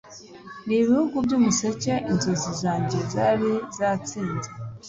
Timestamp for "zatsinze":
3.77-4.49